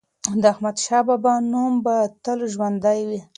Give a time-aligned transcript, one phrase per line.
[0.41, 3.21] د احمدشاه بابا نوم به تل ژوندی وي.